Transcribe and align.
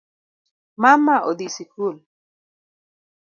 Mama 0.81 1.15
odhii 1.29 1.53
sikul 1.55 1.95